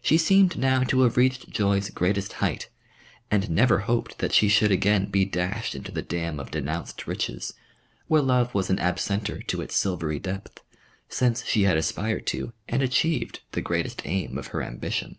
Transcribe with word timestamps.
She 0.00 0.16
seemed 0.16 0.56
now 0.56 0.84
to 0.84 1.00
have 1.00 1.16
reached 1.16 1.50
joy's 1.50 1.90
greatest 1.90 2.34
height, 2.34 2.68
and 3.32 3.50
never 3.50 3.80
hoped 3.80 4.18
that 4.20 4.32
she 4.32 4.48
should 4.48 4.70
again 4.70 5.06
be 5.06 5.24
dashed 5.24 5.74
into 5.74 5.90
the 5.90 6.02
dam 6.02 6.38
of 6.38 6.52
denounced 6.52 7.08
riches, 7.08 7.54
where 8.06 8.22
love 8.22 8.54
was 8.54 8.70
an 8.70 8.78
absenter 8.78 9.42
to 9.48 9.60
its 9.60 9.74
silvery 9.74 10.20
depth; 10.20 10.60
since 11.08 11.44
she 11.44 11.62
had 11.64 11.76
aspired 11.76 12.28
to 12.28 12.52
and 12.68 12.80
achieved 12.80 13.40
the 13.50 13.60
greatest 13.60 14.06
aim 14.06 14.38
of 14.38 14.46
her 14.54 14.62
ambition. 14.62 15.18